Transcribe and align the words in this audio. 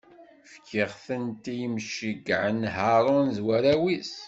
Fkiɣ-tent 0.51 1.43
i 1.53 1.55
yimceyyɛen 1.59 2.59
Haṛun 2.75 3.27
d 3.35 3.37
warraw-is. 3.45 4.13